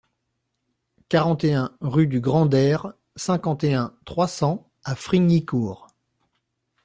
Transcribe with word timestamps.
quarante 1.09 1.43
et 1.43 1.53
un 1.53 1.77
rue 1.79 2.07
du 2.07 2.21
Grand 2.21 2.47
Der, 2.47 2.91
cinquante 3.15 3.63
et 3.63 3.75
un, 3.75 3.95
trois 4.03 4.27
cents 4.27 4.71
à 4.83 4.95
Frignicourt 4.95 5.89